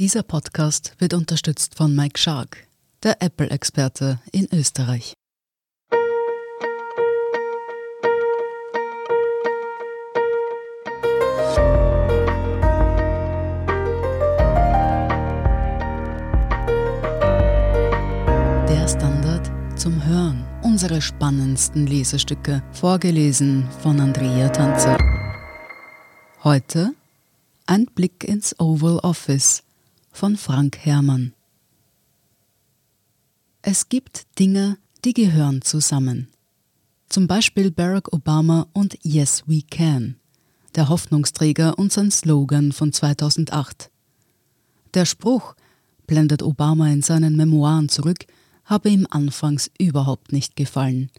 [0.00, 2.68] Dieser Podcast wird unterstützt von Mike Shark,
[3.02, 5.12] der Apple-Experte in Österreich.
[18.68, 20.46] Der Standard zum Hören.
[20.62, 24.96] Unsere spannendsten Lesestücke, vorgelesen von Andrea Tanzer.
[26.44, 26.94] Heute
[27.66, 29.64] ein Blick ins Oval Office
[30.10, 31.34] von Frank Herrmann.
[33.62, 36.28] Es gibt Dinge, die gehören zusammen.
[37.08, 40.16] Zum Beispiel Barack Obama und Yes We Can,
[40.74, 43.90] der Hoffnungsträger und sein Slogan von 2008.
[44.94, 45.54] Der Spruch,
[46.06, 48.26] blendet Obama in seinen Memoiren zurück,
[48.64, 51.10] habe ihm anfangs überhaupt nicht gefallen.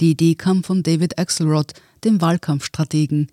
[0.00, 1.72] Die Idee kam von David Axelrod,
[2.04, 3.28] dem Wahlkampfstrategen.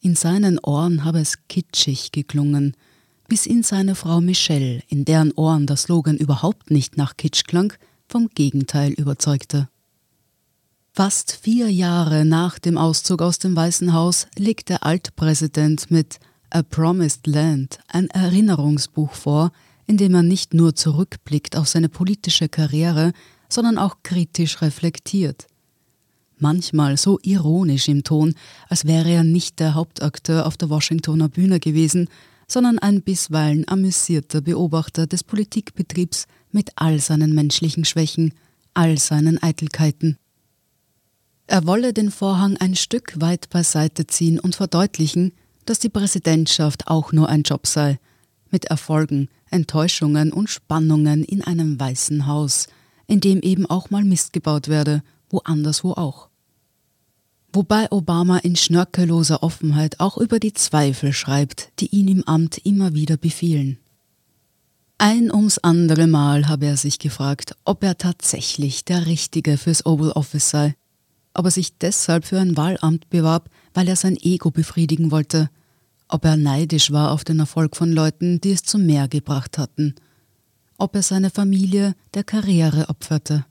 [0.00, 2.76] In seinen Ohren habe es kitschig geklungen,
[3.28, 7.72] bis ihn seine Frau Michelle, in deren Ohren der Slogan überhaupt nicht nach Kitsch klang,
[8.08, 9.68] vom Gegenteil überzeugte.
[10.92, 16.18] Fast vier Jahre nach dem Auszug aus dem Weißen Haus legt der Altpräsident mit
[16.50, 19.52] A Promised Land ein Erinnerungsbuch vor,
[19.86, 23.12] in dem er nicht nur zurückblickt auf seine politische Karriere,
[23.48, 25.46] sondern auch kritisch reflektiert.
[26.36, 28.34] Manchmal so ironisch im Ton,
[28.68, 32.08] als wäre er nicht der Hauptakteur auf der Washingtoner Bühne gewesen,
[32.52, 38.34] sondern ein bisweilen amüsierter Beobachter des Politikbetriebs mit all seinen menschlichen Schwächen,
[38.74, 40.18] all seinen Eitelkeiten.
[41.46, 45.32] Er wolle den Vorhang ein Stück weit beiseite ziehen und verdeutlichen,
[45.64, 47.98] dass die Präsidentschaft auch nur ein Job sei,
[48.50, 52.66] mit Erfolgen, Enttäuschungen und Spannungen in einem weißen Haus,
[53.06, 56.28] in dem eben auch mal Mist gebaut werde, woanderswo auch
[57.52, 62.94] wobei Obama in schnörkelloser Offenheit auch über die Zweifel schreibt, die ihn im Amt immer
[62.94, 63.78] wieder befielen.
[64.98, 70.12] Ein ums andere Mal habe er sich gefragt, ob er tatsächlich der Richtige fürs Oval
[70.12, 70.76] Office sei,
[71.34, 75.50] ob er sich deshalb für ein Wahlamt bewarb, weil er sein Ego befriedigen wollte,
[76.08, 79.94] ob er neidisch war auf den Erfolg von Leuten, die es zu mehr gebracht hatten,
[80.78, 83.44] ob er seine Familie der Karriere opferte.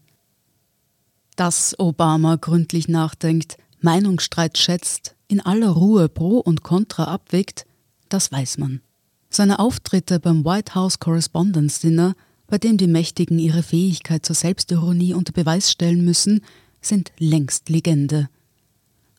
[1.36, 7.66] Dass Obama gründlich nachdenkt, Meinungsstreit schätzt, in aller Ruhe Pro und Contra abwägt,
[8.10, 8.82] das weiß man.
[9.30, 12.16] Seine Auftritte beim White House Correspondence Dinner,
[12.48, 16.42] bei dem die Mächtigen ihre Fähigkeit zur Selbstironie unter Beweis stellen müssen,
[16.82, 18.30] sind längst Legende.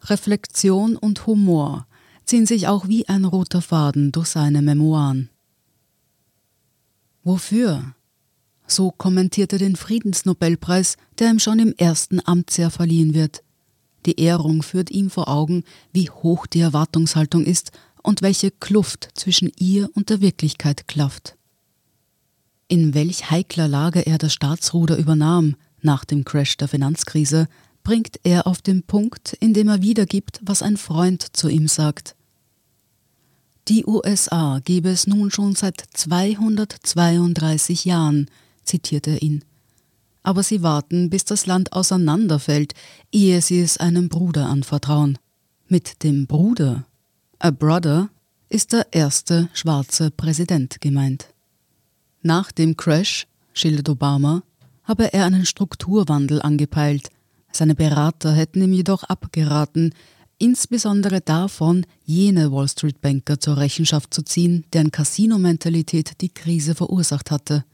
[0.02, 1.86] Reflexion und Humor
[2.24, 5.30] ziehen sich auch wie ein roter Faden durch seine Memoiren.
[7.24, 7.94] Wofür?
[8.66, 13.42] So kommentierte den Friedensnobelpreis, der ihm schon im ersten Amtsjahr verliehen wird.
[14.06, 17.70] Die Ehrung führt ihm vor Augen, wie hoch die Erwartungshaltung ist
[18.02, 21.36] und welche Kluft zwischen ihr und der Wirklichkeit klafft.
[22.68, 27.48] In welch heikler Lage er das Staatsruder übernahm nach dem Crash der Finanzkrise,
[27.84, 32.14] bringt er auf den Punkt, in dem er wiedergibt, was ein Freund zu ihm sagt.
[33.68, 38.28] Die USA gebe es nun schon seit 232 Jahren,
[38.64, 39.44] zitiert er ihn
[40.22, 42.74] aber sie warten, bis das Land auseinanderfällt,
[43.10, 45.18] ehe sie es einem Bruder anvertrauen.
[45.68, 46.84] Mit dem Bruder,
[47.38, 48.10] a brother,
[48.48, 51.28] ist der erste schwarze Präsident gemeint.
[52.20, 54.42] Nach dem Crash, schildert Obama,
[54.84, 57.08] habe er einen Strukturwandel angepeilt.
[57.50, 59.94] Seine Berater hätten ihm jedoch abgeraten,
[60.38, 67.30] insbesondere davon, jene Wall Street Banker zur Rechenschaft zu ziehen, deren Casino-Mentalität die Krise verursacht
[67.30, 67.64] hatte.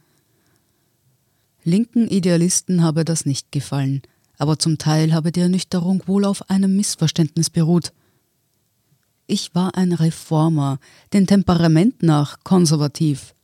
[1.68, 4.00] Linken Idealisten habe das nicht gefallen,
[4.38, 7.92] aber zum Teil habe die Ernüchterung wohl auf einem Missverständnis beruht.
[9.26, 10.78] Ich war ein Reformer,
[11.12, 13.34] den Temperament nach konservativ.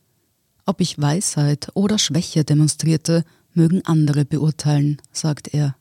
[0.65, 5.75] Ob ich Weisheit oder Schwäche demonstrierte, mögen andere beurteilen, sagt er.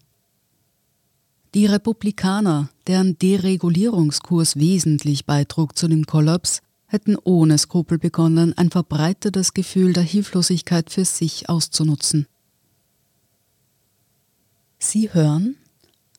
[1.54, 9.54] Die Republikaner, deren Deregulierungskurs wesentlich beitrug zu dem Kollaps, hätten ohne Skrupel begonnen, ein verbreitetes
[9.54, 12.26] Gefühl der Hilflosigkeit für sich auszunutzen.
[14.94, 15.56] Sie hören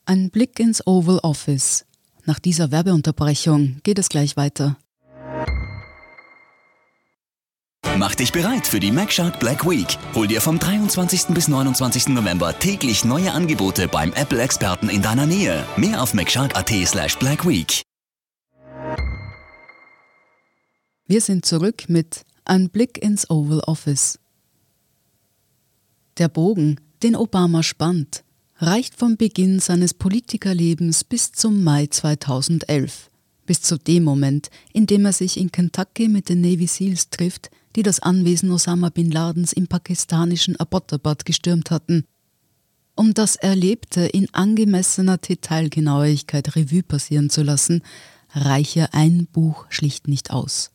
[0.03, 1.85] einen Blick ins Oval Office.
[2.25, 4.77] Nach dieser Werbeunterbrechung geht es gleich weiter.
[7.97, 9.97] Mach dich bereit für die MacShark Black Week.
[10.13, 11.27] Hol dir vom 23.
[11.27, 12.09] bis 29.
[12.09, 15.65] November täglich neue Angebote beim Apple-Experten in deiner Nähe.
[15.77, 17.81] Mehr auf macshark.at slash blackweek.
[21.07, 24.19] Wir sind zurück mit Ein Blick ins Oval Office.
[26.17, 28.24] Der Bogen, den Obama spannt,
[28.57, 33.09] reicht vom Beginn seines Politikerlebens bis zum Mai 2011,
[33.45, 37.51] Bis zu dem Moment, in dem er sich in Kentucky mit den Navy SEALs trifft,
[37.75, 42.05] die das Anwesen Osama bin Ladens im pakistanischen Abbottabad gestürmt hatten.
[42.95, 47.81] Um das Erlebte in angemessener Detailgenauigkeit Revue passieren zu lassen,
[48.31, 50.71] reiche ein Buch schlicht nicht aus.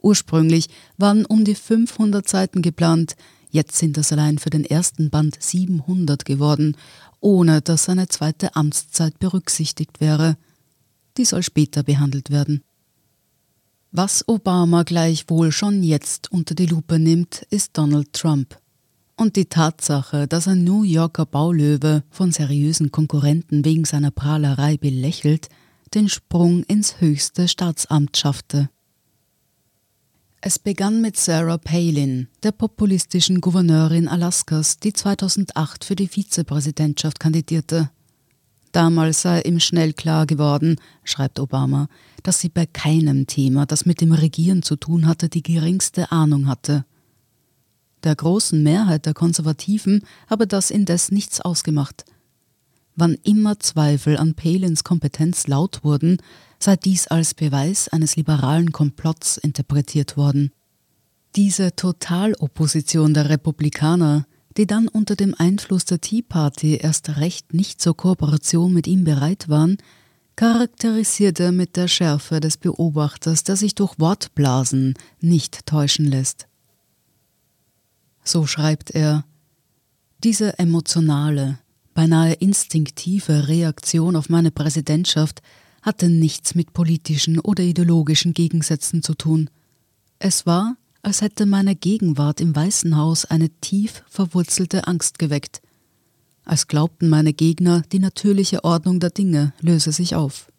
[0.00, 3.16] Ursprünglich waren um die 500 Seiten geplant,
[3.50, 6.76] jetzt sind es allein für den ersten Band 700 geworden,
[7.20, 10.36] ohne dass seine zweite Amtszeit berücksichtigt wäre.
[11.16, 12.62] Die soll später behandelt werden.
[13.90, 18.58] Was Obama gleichwohl schon jetzt unter die Lupe nimmt, ist Donald Trump.
[19.16, 25.48] Und die Tatsache, dass ein New Yorker Baulöwe von seriösen Konkurrenten wegen seiner Prahlerei belächelt,
[25.94, 28.68] den Sprung ins höchste Staatsamt schaffte.
[30.40, 37.90] Es begann mit Sarah Palin, der populistischen Gouverneurin Alaskas, die 2008 für die Vizepräsidentschaft kandidierte.
[38.70, 41.88] Damals sei ihm schnell klar geworden, schreibt Obama,
[42.22, 46.46] dass sie bei keinem Thema, das mit dem Regieren zu tun hatte, die geringste Ahnung
[46.46, 46.84] hatte.
[48.04, 52.04] Der großen Mehrheit der Konservativen habe das indes nichts ausgemacht.
[53.00, 56.18] Wann immer Zweifel an Palins Kompetenz laut wurden,
[56.58, 60.50] sei dies als Beweis eines liberalen Komplotts interpretiert worden.
[61.36, 67.80] Diese Totalopposition der Republikaner, die dann unter dem Einfluss der Tea Party erst recht nicht
[67.80, 69.76] zur Kooperation mit ihm bereit waren,
[70.34, 76.48] charakterisierte mit der Schärfe des Beobachters, der sich durch Wortblasen nicht täuschen lässt.
[78.24, 79.24] So schreibt er
[80.24, 81.60] Diese emotionale,
[81.98, 85.42] beinahe instinktive Reaktion auf meine Präsidentschaft
[85.82, 89.50] hatte nichts mit politischen oder ideologischen Gegensätzen zu tun.
[90.20, 95.60] Es war, als hätte meine Gegenwart im Weißen Haus eine tief verwurzelte Angst geweckt,
[96.44, 100.52] als glaubten meine Gegner, die natürliche Ordnung der Dinge löse sich auf.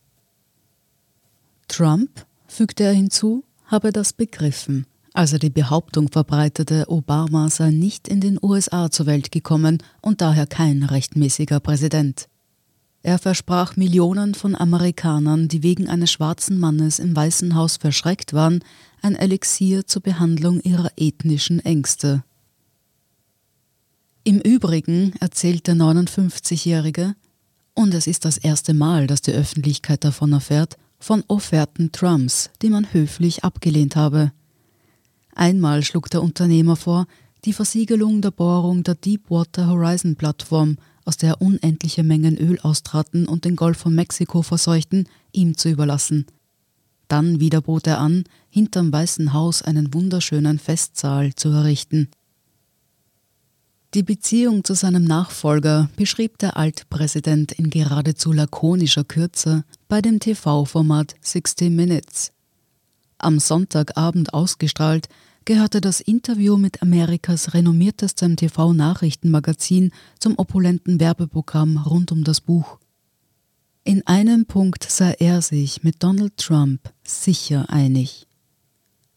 [1.70, 4.88] Trump, fügte er hinzu, habe das begriffen,
[5.20, 10.22] als er die Behauptung verbreitete, Obama sei nicht in den USA zur Welt gekommen und
[10.22, 12.30] daher kein rechtmäßiger Präsident.
[13.04, 18.64] Er versprach Millionen von Amerikanern, die wegen eines schwarzen Mannes im Weißen Haus verschreckt waren,
[19.02, 22.24] ein Elixier zur Behandlung ihrer ethnischen Ängste.
[24.24, 27.14] Im Übrigen erzählt der 59-Jährige,
[27.74, 32.70] und es ist das erste Mal, dass die Öffentlichkeit davon erfährt, von Offerten Trumps, die
[32.70, 34.32] man höflich abgelehnt habe.
[35.40, 37.08] Einmal schlug der Unternehmer vor,
[37.46, 40.76] die Versiegelung der Bohrung der Deepwater Horizon Plattform,
[41.06, 46.26] aus der unendliche Mengen Öl austraten und den Golf von Mexiko verseuchten, ihm zu überlassen.
[47.08, 52.10] Dann wieder bot er an, hinterm Weißen Haus einen wunderschönen Festsaal zu errichten.
[53.94, 61.16] Die Beziehung zu seinem Nachfolger beschrieb der Altpräsident in geradezu lakonischer Kürze bei dem TV-Format
[61.22, 62.34] 60 Minutes.
[63.18, 65.08] Am Sonntagabend ausgestrahlt,
[65.46, 72.80] gehörte das Interview mit Amerikas renommiertestem TV-Nachrichtenmagazin zum opulenten Werbeprogramm rund um das Buch.
[73.84, 78.28] In einem Punkt sei er sich mit Donald Trump sicher einig.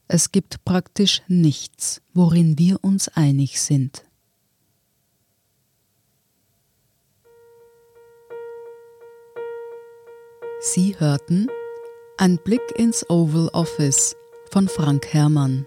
[0.08, 4.04] Es gibt praktisch nichts, worin wir uns einig sind.
[10.60, 11.48] Sie hörten
[12.18, 14.14] Ein Blick ins Oval Office
[14.50, 15.66] von Frank Herrmann.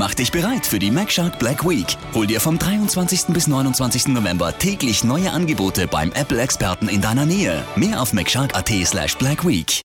[0.00, 1.98] Mach dich bereit für die MacShark Black Week.
[2.14, 3.34] Hol dir vom 23.
[3.34, 4.08] bis 29.
[4.08, 7.62] November täglich neue Angebote beim Apple-Experten in deiner Nähe.
[7.76, 9.82] Mehr auf macshark.at slash blackweek.